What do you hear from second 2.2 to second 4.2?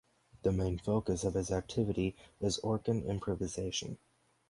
is organ improvisation.